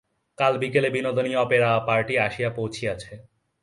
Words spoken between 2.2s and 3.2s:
আসিয়া পৌঁছিয়াছে।